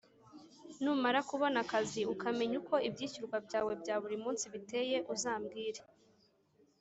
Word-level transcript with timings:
Numara 0.83 1.19
kubona 1.29 1.57
akazi 1.63 2.01
ukamenya 2.13 2.55
uko 2.61 2.75
ibyishyurwa 2.87 3.37
byawe 3.45 3.71
bya 3.81 3.95
buri 4.01 4.17
munsi 4.23 4.45
biteye 4.53 4.97
uzambwire 5.13 5.81